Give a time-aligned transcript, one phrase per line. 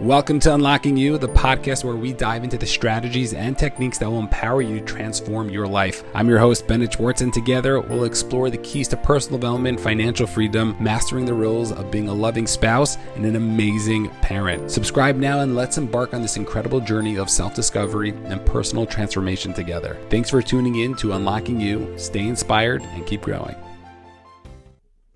[0.00, 4.10] Welcome to Unlocking You, the podcast where we dive into the strategies and techniques that
[4.10, 6.02] will empower you to transform your life.
[6.14, 10.26] I'm your host, Bennett Schwartz, and together we'll explore the keys to personal development, financial
[10.26, 14.70] freedom, mastering the rules of being a loving spouse, and an amazing parent.
[14.70, 19.52] Subscribe now and let's embark on this incredible journey of self discovery and personal transformation
[19.52, 19.98] together.
[20.08, 21.92] Thanks for tuning in to Unlocking You.
[21.96, 23.54] Stay inspired and keep growing.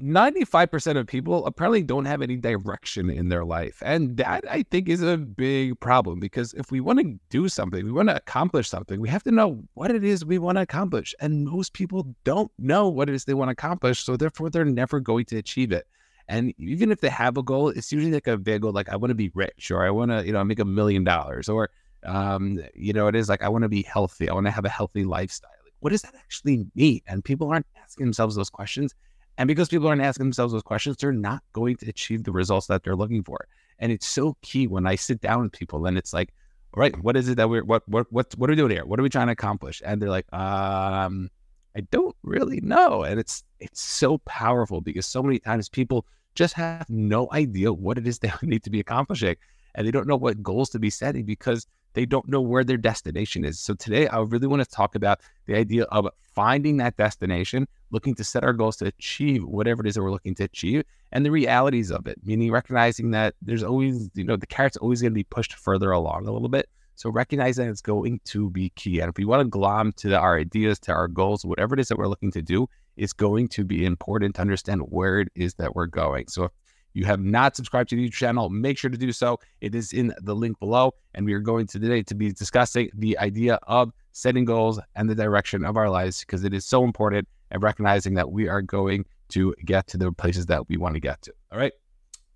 [0.03, 3.83] 95% of people apparently don't have any direction in their life.
[3.85, 7.85] And that I think is a big problem because if we want to do something,
[7.85, 10.63] we want to accomplish something, we have to know what it is we want to
[10.63, 11.15] accomplish.
[11.21, 14.05] And most people don't know what it is they want to accomplish.
[14.05, 15.87] So therefore, they're never going to achieve it.
[16.29, 18.97] And even if they have a goal, it's usually like a big goal, like I
[18.97, 21.71] want to be rich or I want to, you know, make a million dollars or,
[22.05, 24.29] um, you know, it is like I want to be healthy.
[24.29, 25.51] I want to have a healthy lifestyle.
[25.65, 27.01] Like, what does that actually mean?
[27.07, 28.95] And people aren't asking themselves those questions.
[29.39, 32.67] And because people aren't asking themselves those questions, they're not going to achieve the results
[32.69, 33.47] that they're looking for.
[33.79, 36.33] And it's so key when I sit down with people and it's like,
[36.75, 38.85] all right, what is it that we're what what what what are we doing here?
[38.85, 39.83] What are we trying to accomplish?
[39.85, 41.31] And they're like, um,
[41.77, 43.03] I don't really know.
[43.03, 47.99] And it's it's so powerful because so many times people just have no idea what
[47.99, 49.37] it is they need to be accomplishing.
[49.75, 51.67] And they don't know what goals to be setting because
[51.97, 53.59] they don't know where their destination is.
[53.59, 58.15] So today, I really want to talk about the idea of finding that destination, looking
[58.17, 61.25] to set our goals to achieve whatever it is that we're looking to achieve, and
[61.25, 65.13] the realities of it, meaning recognizing that there's always, you know, the carrot's always going
[65.13, 66.69] to be pushed further along a little bit.
[66.97, 69.01] So recognize that it's going to be key.
[69.01, 71.81] And if we want to glom to the, our ideas, to our goals, whatever it
[71.81, 75.29] is that we're looking to do, it's going to be important to understand where it
[75.35, 76.27] is that we're going.
[76.29, 76.51] So if
[76.97, 79.39] you have not subscribed to the YouTube channel, make sure to do so.
[79.61, 80.95] It is in the link below.
[81.13, 85.09] And we are going to today to be discussing the idea of setting goals and
[85.09, 88.63] the direction of our lives because it is so important and recognizing that we are
[88.63, 91.35] going to get to the places that we want to get to.
[91.53, 91.73] All right.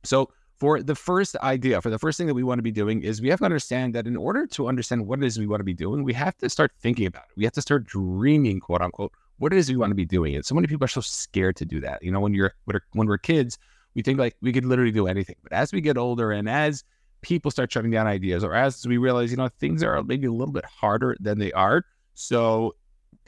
[0.04, 3.02] So, for the first idea, for the first thing that we want to be doing
[3.02, 5.60] is we have to understand that in order to understand what it is we want
[5.60, 7.36] to be doing, we have to start thinking about it.
[7.38, 10.36] We have to start dreaming, quote unquote, what it is we want to be doing.
[10.36, 12.02] And so many people are so scared to do that.
[12.02, 12.52] You know, when you're
[12.92, 13.58] when we're kids,
[13.94, 15.36] we think like we could literally do anything.
[15.42, 16.84] But as we get older and as
[17.22, 20.32] people start shutting down ideas, or as we realize, you know, things are maybe a
[20.32, 21.84] little bit harder than they are.
[22.14, 22.74] So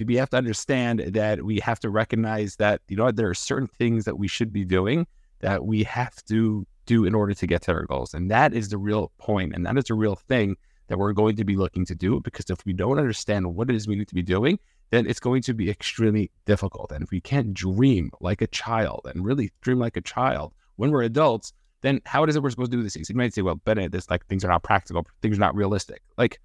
[0.04, 3.68] we have to understand that we have to recognize that, you know, there are certain
[3.68, 5.06] things that we should be doing
[5.40, 8.14] that we have to do in order to get to our goals.
[8.14, 10.56] And that is the real point, And that is the real thing
[10.88, 12.20] that we're going to be looking to do.
[12.20, 14.58] Because if we don't understand what it is we need to be doing,
[14.92, 16.92] then it's going to be extremely difficult.
[16.92, 20.90] And if we can't dream like a child and really dream like a child when
[20.90, 23.08] we're adults, then how is it we're supposed to do these things?
[23.08, 26.02] You might say, well, Bennett, this like things are not practical, things are not realistic.
[26.18, 26.40] Like,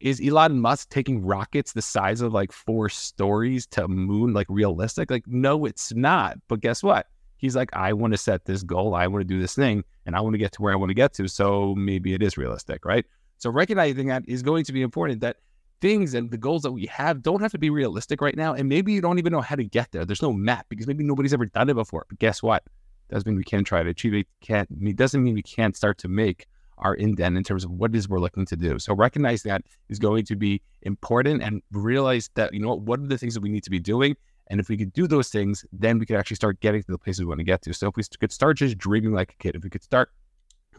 [0.00, 5.08] is Elon Musk taking rockets the size of like four stories to moon like realistic?
[5.08, 6.38] Like, no, it's not.
[6.48, 7.06] But guess what?
[7.36, 10.16] He's like, I want to set this goal, I want to do this thing, and
[10.16, 11.28] I want to get to where I want to get to.
[11.28, 13.04] So maybe it is realistic, right?
[13.38, 15.36] So recognizing that is going to be important that
[15.80, 18.54] things and the goals that we have don't have to be realistic right now.
[18.54, 20.04] And maybe you don't even know how to get there.
[20.04, 22.06] There's no map because maybe nobody's ever done it before.
[22.08, 22.64] But guess what?
[23.10, 24.26] Doesn't mean we can't try to achieve it.
[24.40, 26.46] Can't it doesn't mean we can't start to make
[26.78, 28.78] our indent in terms of what it is we're looking to do.
[28.78, 33.00] So recognize that is going to be important and realize that, you know what, what
[33.00, 34.16] are the things that we need to be doing?
[34.48, 36.98] And if we could do those things, then we could actually start getting to the
[36.98, 37.72] places we want to get to.
[37.72, 40.10] So if we could start just dreaming like a kid, if we could start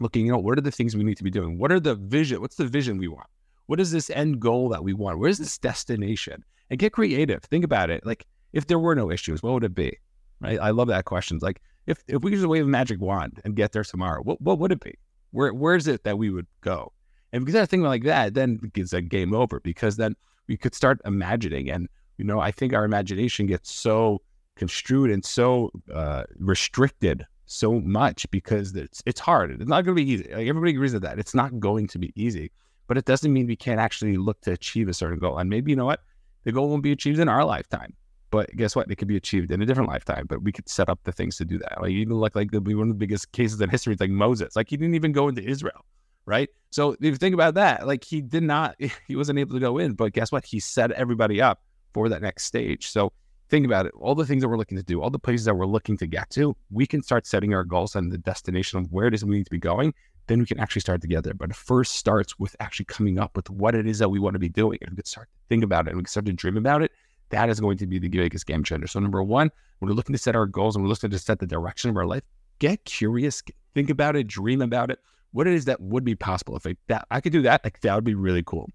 [0.00, 1.58] looking, you know, what are the things we need to be doing?
[1.58, 2.40] What are the vision?
[2.40, 3.26] What's the vision we want?
[3.68, 5.18] What is this end goal that we want?
[5.18, 6.42] Where's this destination?
[6.70, 7.42] And get creative.
[7.44, 8.04] Think about it.
[8.04, 9.94] Like, if there were no issues, what would it be?
[10.40, 10.58] Right?
[10.58, 11.38] I love that question.
[11.42, 14.58] like, if if we just wave a magic wand and get there tomorrow, what what
[14.58, 14.94] would it be?
[15.32, 16.92] Where where's it that we would go?
[17.32, 20.74] And because I think like that, then it's a game over because then we could
[20.74, 21.70] start imagining.
[21.70, 24.22] And you know, I think our imagination gets so
[24.56, 29.50] construed and so uh, restricted so much because it's it's hard.
[29.50, 30.24] It's not going to be easy.
[30.24, 31.18] Like everybody agrees with that.
[31.18, 32.50] It's not going to be easy
[32.88, 35.38] but it doesn't mean we can't actually look to achieve a certain goal.
[35.38, 36.00] And maybe, you know what?
[36.44, 37.94] The goal won't be achieved in our lifetime.
[38.30, 38.90] But guess what?
[38.90, 40.26] It could be achieved in a different lifetime.
[40.26, 41.80] But we could set up the things to do that.
[41.80, 44.56] Like even look like like one of the biggest cases in history is like Moses.
[44.56, 45.84] Like he didn't even go into Israel,
[46.24, 46.48] right?
[46.70, 48.76] So if you think about that, like he did not,
[49.06, 49.92] he wasn't able to go in.
[49.92, 50.46] But guess what?
[50.46, 52.88] He set everybody up for that next stage.
[52.90, 53.12] So
[53.50, 53.92] think about it.
[53.98, 56.06] All the things that we're looking to do, all the places that we're looking to
[56.06, 59.24] get to, we can start setting our goals and the destination of where it is
[59.24, 59.92] we need to be going
[60.28, 61.34] then we can actually start together.
[61.34, 64.34] But it first starts with actually coming up with what it is that we want
[64.34, 64.78] to be doing.
[64.82, 66.82] And we can start to think about it and we can start to dream about
[66.82, 66.92] it.
[67.30, 68.86] That is going to be the biggest game changer.
[68.86, 71.40] So number one, when we're looking to set our goals and we're looking to set
[71.40, 72.22] the direction of our life,
[72.58, 73.42] get curious,
[73.74, 74.98] think about it, dream about it.
[75.32, 76.56] What it is that would be possible.
[76.56, 78.70] If I, that I could do that, like that would be really cool.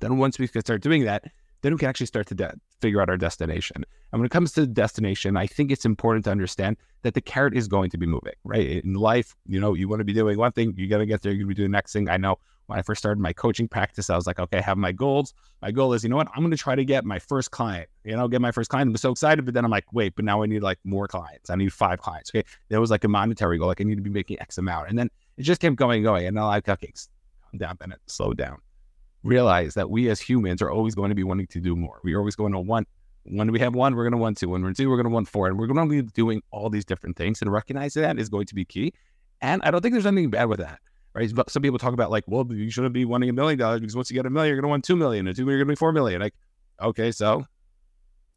[0.00, 1.24] Then once we can start doing that,
[1.62, 2.54] then we can actually start to de-
[2.84, 3.82] figure out our destination.
[4.12, 7.22] And when it comes to the destination, I think it's important to understand that the
[7.22, 8.84] carrot is going to be moving, right?
[8.84, 11.22] In life, you know, you want to be doing one thing, you're going to get
[11.22, 12.10] there, you're going to be doing the next thing.
[12.10, 14.76] I know when I first started my coaching practice, I was like, okay, I have
[14.76, 15.32] my goals.
[15.62, 17.88] My goal is, you know what, I'm going to try to get my first client,
[18.04, 18.90] you know, get my first client.
[18.90, 19.46] I'm so excited.
[19.46, 21.48] But then I'm like, wait, but now I need like more clients.
[21.48, 22.30] I need five clients.
[22.30, 22.46] Okay.
[22.68, 24.90] There was like a monetary goal, like I need to be making X amount.
[24.90, 25.08] And then
[25.38, 26.26] it just kept going, and going.
[26.26, 26.92] And I'm like, okay,
[27.42, 28.58] calm down, Bennett, slow down
[29.24, 31.98] realize that we as humans are always going to be wanting to do more.
[32.04, 32.86] We're always going to want,
[33.24, 34.50] when we have one, we're going to want two.
[34.50, 35.48] When we're two, we're going to want four.
[35.48, 37.42] And we're going to be doing all these different things.
[37.42, 38.92] And recognizing that is going to be key.
[39.40, 40.78] And I don't think there's anything bad with that.
[41.14, 41.32] Right.
[41.32, 43.96] But some people talk about like, well, you shouldn't be wanting a million dollars because
[43.96, 45.26] once you get a million, you're going to want two million.
[45.26, 46.20] And two million, you're going to be four million.
[46.20, 46.34] Like,
[46.82, 47.46] okay, so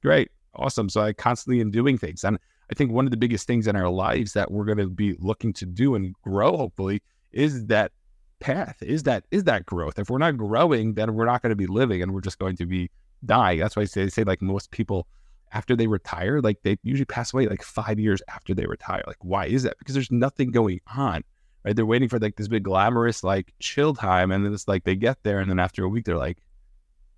[0.02, 0.30] great.
[0.56, 0.88] Awesome.
[0.88, 2.24] So I constantly am doing things.
[2.24, 2.38] And
[2.72, 5.16] I think one of the biggest things in our lives that we're going to be
[5.20, 7.02] looking to do and grow, hopefully,
[7.32, 7.92] is that
[8.40, 10.00] path is that is that growth?
[10.00, 12.58] If we're not growing then we're not going to be living and we're just going
[12.58, 12.90] to be
[13.26, 13.60] dying.
[13.60, 15.08] That's why I say, they say like most people
[15.54, 19.04] after they retire like they usually pass away like five years after they retire.
[19.08, 19.78] Like why is that?
[19.80, 21.24] Because there's nothing going on
[21.68, 21.76] right?
[21.76, 24.96] They're waiting for like this big glamorous like chill time and then it's like they
[24.96, 26.38] get there and then after a week they're like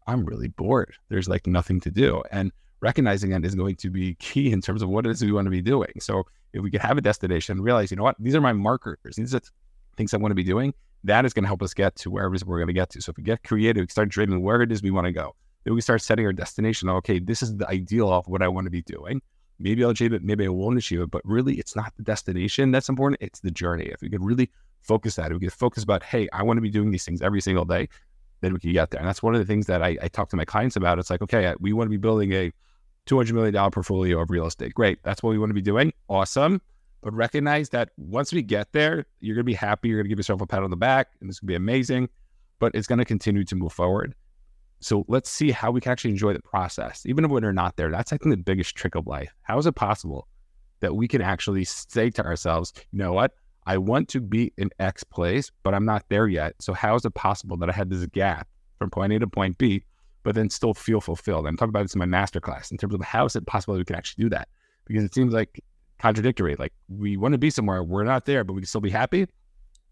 [0.07, 0.95] i'm really bored.
[1.10, 2.24] There's like nothing to do.
[2.31, 2.51] And
[2.81, 5.45] recognizing that is going to be key in terms of what it is we want
[5.45, 5.92] to be doing.
[6.00, 6.24] So
[6.54, 8.16] if we can have a destination realize you know what?
[8.19, 9.16] These are my markers.
[9.16, 9.42] These are
[9.98, 10.74] things i want to be doing
[11.04, 13.01] that is going to help us get to wherever we're going to get to.
[13.01, 15.36] So if we get creative, we start dreaming where it is we want to go.
[15.63, 16.90] Then we start setting our destination.
[16.90, 19.22] Okay, this is the ideal of what I want to be doing.
[19.60, 22.72] Maybe I'll achieve it, maybe I won't achieve it, but really it's not the destination
[22.72, 23.86] that's important, it's the journey.
[23.86, 24.50] If we could really
[24.81, 27.22] focus that, if we could focus about, hey, I want to be doing these things
[27.22, 27.90] every single day,
[28.40, 29.00] then we can get there.
[29.00, 30.98] And that's one of the things that I, I talk to my clients about.
[30.98, 32.54] It's like, okay, we want to be building a
[33.07, 34.74] $200 million portfolio of real estate.
[34.74, 35.00] Great.
[35.04, 35.92] That's what we want to be doing.
[36.07, 36.62] Awesome.
[37.01, 39.90] But recognize that once we get there, you're going to be happy.
[39.90, 41.56] You're going to give yourself a pat on the back, and it's going to be
[41.56, 42.10] amazing.
[42.60, 44.16] But it's going to continue to move forward.
[44.81, 47.92] So let's see how we can actually enjoy the process, even if we're not there.
[47.92, 49.34] That's, I think, the biggest trick of life.
[49.44, 50.28] How is it possible
[50.80, 53.34] that we can actually say to ourselves, you know what?
[53.66, 56.56] I want to be in X place, but I'm not there yet.
[56.60, 58.48] So how is it possible that I had this gap
[58.78, 59.84] from point A to point B,
[60.24, 61.45] but then still feel fulfilled?
[61.45, 63.80] I'm talking about this in my masterclass in terms of how is it possible that
[63.80, 64.48] we can actually do that?
[64.86, 65.62] Because it seems like
[66.00, 66.56] contradictory.
[66.56, 69.28] Like we want to be somewhere, we're not there, but we can still be happy.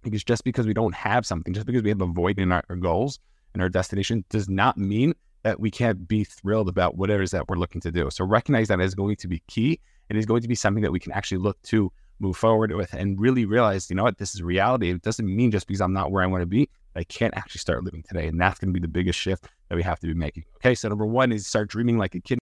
[0.04, 2.64] Because just because we don't have something, just because we have a void in our,
[2.70, 3.20] our goals
[3.54, 5.14] and our destination, does not mean
[5.44, 8.10] that we can't be thrilled about whatever it is that we're looking to do.
[8.10, 10.92] So recognize that is going to be key and is going to be something that
[10.92, 14.34] we can actually look to move forward with and really realize, you know what, this
[14.34, 14.92] is reality.
[14.92, 17.60] It doesn't mean just because I'm not where I want to be, I can't actually
[17.60, 18.28] start living today.
[18.28, 20.46] And that's going to be the biggest shift that we have to be making.
[20.58, 20.76] Okay.
[20.76, 22.40] So number one is start dreaming like a kid.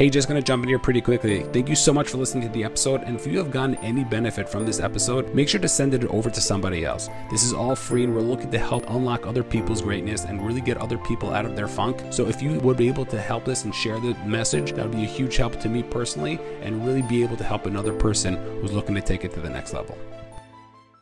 [0.00, 1.42] Hey, just gonna jump in here pretty quickly.
[1.52, 3.02] Thank you so much for listening to the episode.
[3.02, 6.06] And if you have gotten any benefit from this episode, make sure to send it
[6.06, 7.10] over to somebody else.
[7.30, 10.62] This is all free, and we're looking to help unlock other people's greatness and really
[10.62, 12.00] get other people out of their funk.
[12.08, 14.96] So if you would be able to help us and share the message, that would
[14.96, 18.36] be a huge help to me personally, and really be able to help another person
[18.62, 19.98] who's looking to take it to the next level.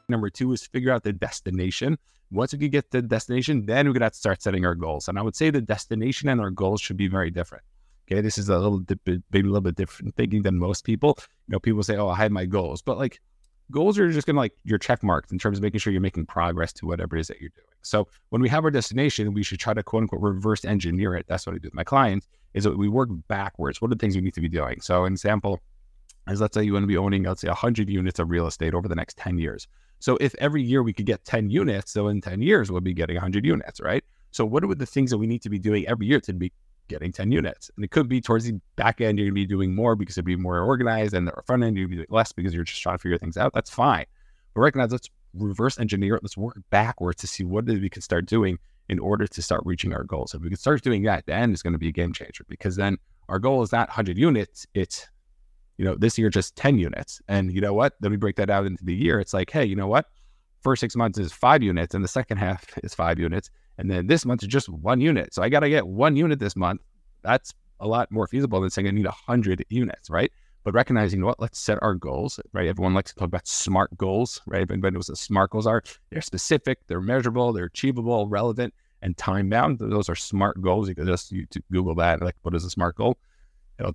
[0.08, 1.98] Number two is figure out the destination.
[2.32, 5.06] Once we get the destination, then we're gonna have to start setting our goals.
[5.06, 7.62] And I would say the destination and our goals should be very different.
[8.10, 11.18] Okay, this is a little bit, maybe a little bit different thinking than most people.
[11.46, 13.20] You know, people say, "Oh, I have my goals," but like
[13.70, 16.24] goals are just gonna like your check marks in terms of making sure you're making
[16.24, 17.66] progress to whatever it is that you're doing.
[17.82, 21.26] So when we have our destination, we should try to quote unquote reverse engineer it.
[21.28, 22.26] That's what I do with my clients.
[22.54, 23.82] Is that we work backwards.
[23.82, 24.80] What are the things we need to be doing?
[24.80, 25.60] So, an example
[26.30, 28.74] is let's say you want to be owning, let's say, 100 units of real estate
[28.74, 29.68] over the next 10 years.
[30.00, 32.94] So if every year we could get 10 units, so in 10 years we'll be
[32.94, 34.04] getting 100 units, right?
[34.30, 36.52] So what are the things that we need to be doing every year to be
[36.88, 37.70] getting 10 units.
[37.76, 40.16] And it could be towards the back end, you're going to be doing more because
[40.16, 42.82] it'd be more organized, and the front end, to be doing less because you're just
[42.82, 43.52] trying to figure things out.
[43.52, 44.06] That's fine.
[44.54, 46.22] But recognize, let's reverse engineer it.
[46.22, 49.92] Let's work backwards to see what we can start doing in order to start reaching
[49.92, 50.34] our goals.
[50.34, 52.76] If we can start doing that, then it's going to be a game changer because
[52.76, 52.96] then
[53.28, 54.66] our goal is not 100 units.
[54.74, 55.06] It's,
[55.76, 57.20] you know, this year just 10 units.
[57.28, 57.94] And you know what?
[58.00, 59.20] Then we break that out into the year.
[59.20, 60.06] It's like, hey, you know what?
[60.62, 63.50] First six months is five units, and the second half is five units.
[63.78, 65.32] And then this month is just one unit.
[65.32, 66.82] So I got to get one unit this month.
[67.22, 70.32] That's a lot more feasible than saying I need 100 units, right?
[70.64, 72.66] But recognizing what, let's set our goals, right?
[72.66, 74.62] Everyone likes to talk about smart goals, right?
[74.62, 75.82] Everybody knows what smart goals are.
[76.10, 79.78] They're specific, they're measurable, they're achievable, relevant, and time bound.
[79.78, 80.88] Those are smart goals.
[80.88, 83.16] You can just you Google that, like, what is a smart goal?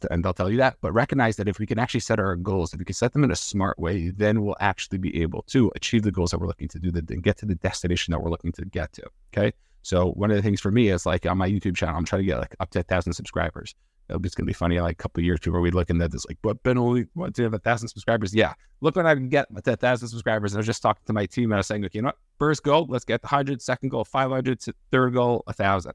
[0.09, 0.77] and they'll tell you that.
[0.81, 3.23] But recognize that if we can actually set our goals, if we can set them
[3.23, 6.47] in a smart way, then we'll actually be able to achieve the goals that we're
[6.47, 9.03] looking to do, and get to the destination that we're looking to get to.
[9.35, 9.53] Okay.
[9.83, 12.21] So one of the things for me is like on my YouTube channel, I'm trying
[12.21, 13.75] to get like up to a thousand subscribers.
[14.09, 14.79] It's gonna be funny.
[14.79, 17.43] Like a couple years before we look at this, like, but Ben only what to
[17.43, 18.33] have a thousand subscribers?
[18.33, 20.53] Yeah, look what I can get with a thousand subscribers.
[20.53, 22.07] And I was just talking to my team and I was saying, okay, you know
[22.07, 22.17] what?
[22.37, 23.61] First goal, let's get the hundred.
[23.61, 24.61] Second goal, five hundred.
[24.91, 25.93] Third goal, a thousand.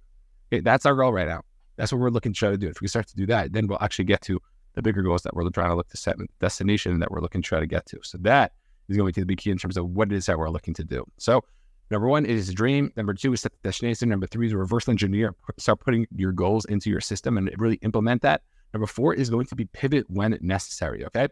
[0.50, 1.42] Okay, that's our goal right now.
[1.76, 2.68] That's what we're looking to try to do.
[2.68, 4.40] If we start to do that, then we'll actually get to
[4.74, 7.48] the bigger goals that we're trying to look to set, destination that we're looking to
[7.48, 7.98] try to get to.
[8.02, 8.52] So that
[8.88, 10.74] is going to be the key in terms of what it is that we're looking
[10.74, 11.04] to do.
[11.18, 11.44] So
[11.90, 12.92] number one is a dream.
[12.96, 14.08] Number two is set the destination.
[14.08, 15.34] Number three is reverse engineer.
[15.58, 18.42] Start putting your goals into your system and really implement that.
[18.74, 21.04] Number four is going to be pivot when necessary.
[21.06, 21.28] Okay.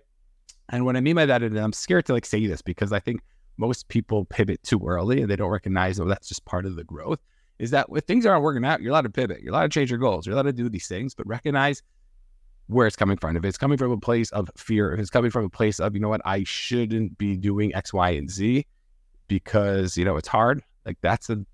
[0.71, 3.01] And what I mean by that, and I'm scared to like say this because I
[3.01, 3.21] think
[3.59, 6.85] most people pivot too early and they don't recognize, oh, that's just part of the
[6.85, 7.21] growth.
[7.59, 9.41] Is that if things aren't working out, you're allowed to pivot.
[9.41, 10.27] You're allowed to change your goals.
[10.27, 11.83] You're allowed to do these things, but recognize
[12.67, 13.37] where it's coming from.
[13.37, 15.95] If it's coming from a place of fear, if it's coming from a place of,
[15.95, 18.67] you know what, I shouldn't be doing X, Y, and Z
[19.29, 21.45] because, you know, it's hard, like that's the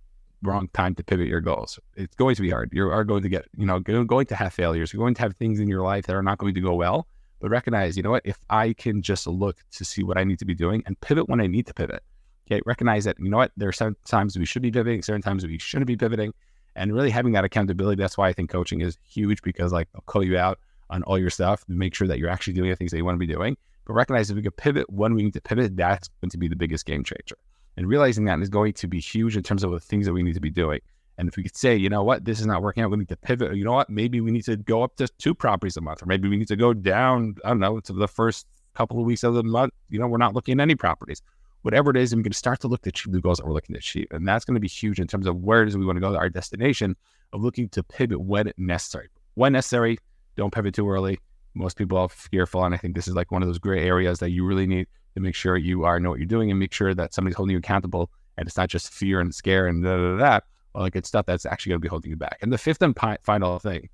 [0.43, 1.79] wrong time to pivot your goals.
[1.97, 2.71] It's going to be hard.
[2.73, 4.93] You are going to get, you know, going to have failures.
[4.93, 7.07] You're going to have things in your life that are not going to go well.
[7.41, 10.38] But recognize, you know what, if I can just look to see what I need
[10.38, 12.02] to be doing and pivot when I need to pivot.
[12.47, 12.61] Okay.
[12.67, 15.45] Recognize that, you know what, there are some times we should be pivoting, certain times
[15.45, 16.33] we shouldn't be pivoting.
[16.75, 18.00] And really having that accountability.
[18.00, 21.19] That's why I think coaching is huge because like I'll call you out on all
[21.19, 23.26] your stuff to make sure that you're actually doing the things that you want to
[23.26, 23.57] be doing.
[23.85, 26.49] But recognize if we can pivot when we need to pivot, that's going to be
[26.49, 27.37] the biggest game changer.
[27.76, 30.23] And realizing that is going to be huge in terms of the things that we
[30.23, 30.81] need to be doing.
[31.19, 33.09] And if we could say, you know what, this is not working out, we need
[33.09, 33.55] to pivot.
[33.55, 36.07] You know what, maybe we need to go up to two properties a month, or
[36.07, 39.23] maybe we need to go down, I don't know, to the first couple of weeks
[39.23, 39.73] of the month.
[39.91, 41.23] You know, we're not looking at any properties.
[41.62, 43.75] Whatever it is, and we can start to look to the goals that we're looking
[43.75, 44.09] to achieve.
[44.11, 46.17] And that's going to be huge in terms of where does we want to go
[46.17, 46.97] our destination
[47.33, 49.09] of looking to pivot when necessary.
[49.35, 49.99] When necessary,
[50.37, 51.19] don't pivot too early
[51.55, 52.64] most people are fearful.
[52.64, 54.87] And I think this is like one of those gray areas that you really need
[55.14, 57.52] to make sure you are know what you're doing and make sure that somebody's holding
[57.52, 58.11] you accountable.
[58.37, 60.40] And it's not just fear and scare and da da da.
[60.75, 62.38] Well, like it's stuff that's actually going to be holding you back.
[62.40, 63.90] And the fifth and pi- final thing,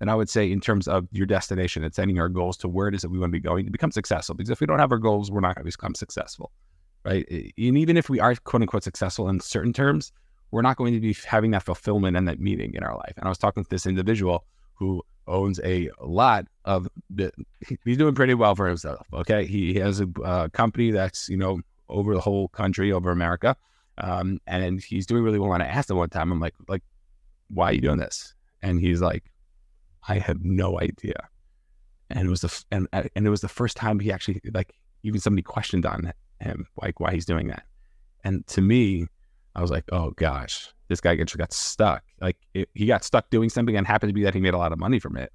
[0.00, 2.88] and I would say in terms of your destination and setting our goals to where
[2.88, 4.34] it is that we want to be going to become successful.
[4.34, 6.52] Because if we don't have our goals, we're not going to become successful,
[7.04, 7.26] right?
[7.30, 10.12] And even if we are quote unquote successful in certain terms,
[10.50, 13.14] we're not going to be having that fulfillment and that meaning in our life.
[13.16, 16.88] And I was talking to this individual who owns a lot of
[17.84, 19.46] he's doing pretty well for himself okay?
[19.46, 23.56] He, has a uh, company that's you know over the whole country over america
[23.98, 25.52] um, and he's doing really well.
[25.52, 26.82] And i asked him one time i'm like like
[27.48, 28.34] why are you doing this?
[28.62, 29.24] And he's like
[30.08, 31.28] i have no idea.
[32.10, 34.74] And it was the and uh, and it was the first time he actually like
[35.02, 37.64] even somebody questioned on him like why he's doing that.
[38.24, 39.06] And to me
[39.54, 42.02] i was like oh gosh this guy just got stuck.
[42.20, 44.58] Like it, he got stuck doing something and happened to be that he made a
[44.58, 45.32] lot of money from it.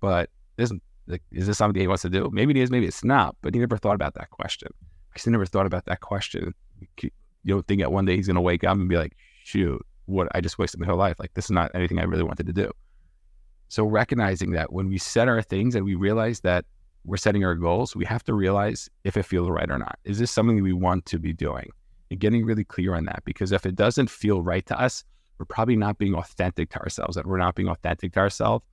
[0.00, 2.30] But isn't like, is this something he wants to do?
[2.32, 3.36] Maybe it is, maybe it's not.
[3.42, 4.68] But he never thought about that question.
[5.14, 6.54] He never thought about that question.
[7.02, 7.10] You
[7.46, 10.28] don't think that one day he's going to wake up and be like, shoot, what
[10.34, 11.16] I just wasted my whole life.
[11.18, 12.70] Like this is not anything I really wanted to do.
[13.68, 16.64] So recognizing that when we set our things and we realize that
[17.04, 19.98] we're setting our goals, we have to realize if it feels right or not.
[20.04, 21.68] Is this something we want to be doing?
[22.10, 23.22] And getting really clear on that.
[23.24, 25.04] Because if it doesn't feel right to us,
[25.38, 27.16] we're probably not being authentic to ourselves.
[27.16, 28.64] And we're not being authentic to ourselves,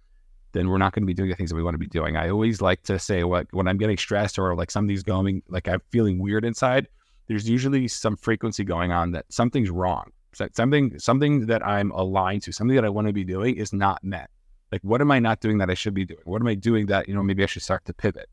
[0.53, 2.15] then we're not going to be doing the things that we want to be doing.
[2.15, 5.67] I always like to say, what when I'm getting stressed or like something's going, like
[5.67, 6.87] I'm feeling weird inside,
[7.27, 10.11] there's usually some frequency going on that something's wrong.
[10.53, 14.03] Something, something that I'm aligned to, something that I want to be doing is not
[14.03, 14.29] met.
[14.71, 16.21] Like, what am I not doing that I should be doing?
[16.25, 18.27] What am I doing that, you know, maybe I should start to pivot?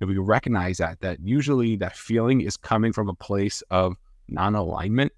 [0.00, 3.94] If we recognize that, that usually that feeling is coming from a place of
[4.28, 5.12] non alignment,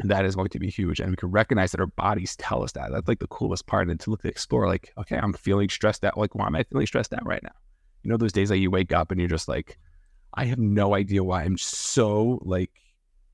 [0.00, 1.00] that is going to be huge.
[1.00, 2.90] And we can recognize that our bodies tell us that.
[2.92, 3.88] That's like the coolest part.
[3.88, 6.18] And to look to explore, like, okay, I'm feeling stressed out.
[6.18, 7.52] Like, why am I feeling stressed out right now?
[8.02, 9.78] You know, those days that you wake up and you're just like,
[10.34, 12.72] I have no idea why I'm so like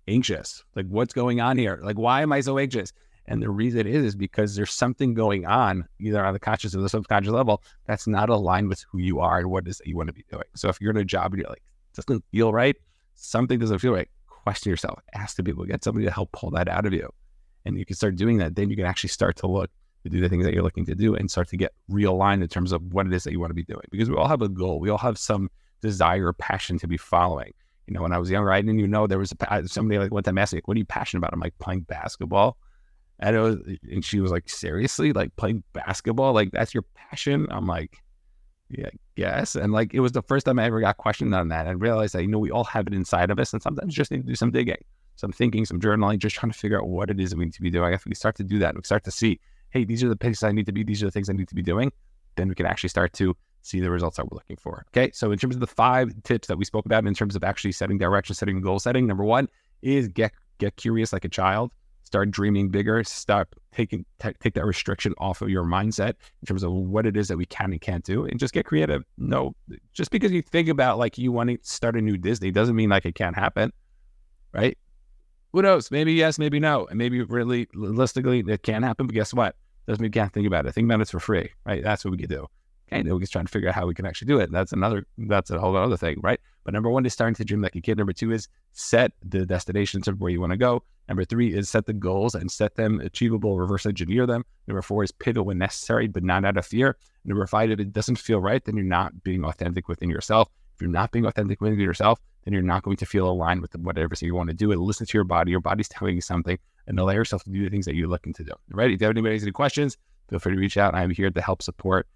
[0.07, 0.63] anxious.
[0.77, 1.81] Like, what's going on here?
[1.83, 2.93] Like, why am I so anxious?
[3.27, 6.75] And the reason it is is because there's something going on, either on the conscious
[6.75, 9.79] or the subconscious level, that's not aligned with who you are and what it is
[9.79, 10.45] that you want to be doing.
[10.57, 11.63] So if you're in a job and you're like,
[11.95, 12.77] doesn't feel right,
[13.15, 14.09] something doesn't feel right
[14.43, 17.09] question yourself, ask the people, get somebody to help pull that out of you.
[17.65, 18.55] And you can start doing that.
[18.55, 19.71] Then you can actually start to look
[20.05, 22.49] to do the things that you're looking to do and start to get realigned in
[22.49, 23.85] terms of what it is that you want to be doing.
[23.91, 24.81] Because we all have a goal.
[24.81, 25.51] We all have some
[25.83, 27.53] desire or passion to be following.
[27.87, 29.99] You know, when I was younger, I didn't even know there was a, uh, somebody
[29.99, 32.57] like one time asked me, "What are you passionate about?" I'm like playing basketball,
[33.19, 33.57] and it was,
[33.91, 36.33] and she was like, "Seriously, like playing basketball?
[36.33, 37.99] Like that's your passion?" I'm like,
[38.71, 39.57] yeah, guess.
[39.57, 42.15] And like it was the first time I ever got questioned on that and realized
[42.15, 44.27] that, you know, we all have it inside of us and sometimes just need to
[44.27, 44.83] do some digging,
[45.17, 47.55] some thinking, some journaling, just trying to figure out what it is that we need
[47.55, 47.93] to be doing.
[47.93, 50.45] If we start to do that, we start to see, hey, these are the places
[50.45, 51.93] I need to be, these are the things I need to be doing,
[52.37, 54.85] then we can actually start to see the results that we're looking for.
[54.89, 55.11] Okay.
[55.13, 57.73] So in terms of the five tips that we spoke about in terms of actually
[57.73, 59.49] setting direction, setting goal setting, number one
[59.83, 61.71] is get get curious like a child
[62.11, 66.65] start dreaming bigger, stop taking t- take that restriction off of your mindset in terms
[66.65, 69.05] of what it is that we can and can't do, and just get creative.
[69.17, 69.55] No,
[69.93, 72.91] just because you think about like you want to start a new Disney doesn't mean
[72.91, 73.73] like it can't happen,
[74.53, 74.77] right?
[75.53, 75.93] Who knows?
[75.93, 79.07] Maybe yes, maybe no, and maybe really realistically it can happen.
[79.07, 79.55] But guess what?
[79.87, 80.73] Doesn't mean we can't think about it.
[80.73, 81.83] Think about it's for free, right?
[81.83, 82.49] That's what we can do.
[82.89, 84.51] Okay, then we can try to figure out how we can actually do it.
[84.51, 86.41] That's another, that's a whole other thing, right?
[86.65, 87.99] But number one is starting to dream like a kid.
[87.99, 90.83] Number two is set the destinations of where you want to go.
[91.09, 94.45] Number three is set the goals and set them achievable, reverse engineer them.
[94.69, 96.97] Number four is pivot when necessary, but not out of fear.
[97.25, 100.49] Number five, if it doesn't feel right, then you're not being authentic within yourself.
[100.77, 103.75] If you're not being authentic within yourself, then you're not going to feel aligned with
[103.77, 104.73] whatever you want to do.
[104.73, 105.51] And listen to your body.
[105.51, 108.33] Your body's telling you something, and allow yourself to do the things that you're looking
[108.35, 108.53] to do.
[108.53, 108.91] All right.
[108.91, 109.97] If you have anybody has any questions,
[110.29, 110.95] feel free to reach out.
[110.95, 112.07] I'm here to help support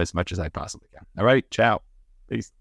[0.00, 1.06] as much as I possibly can.
[1.18, 1.48] All right.
[1.50, 1.82] Ciao.
[2.28, 2.52] Peace.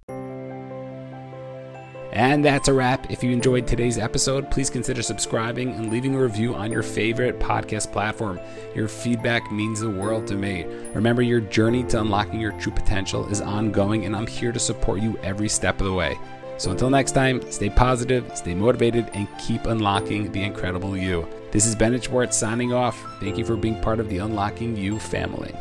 [2.20, 3.10] And that's a wrap.
[3.10, 7.40] If you enjoyed today's episode, please consider subscribing and leaving a review on your favorite
[7.40, 8.42] podcast platform.
[8.76, 10.66] Your feedback means the world to me.
[10.94, 15.00] Remember, your journey to unlocking your true potential is ongoing, and I'm here to support
[15.00, 16.20] you every step of the way.
[16.58, 21.26] So until next time, stay positive, stay motivated, and keep unlocking the incredible you.
[21.52, 23.02] This is Bennett Schwartz signing off.
[23.22, 25.56] Thank you for being part of the Unlocking You family.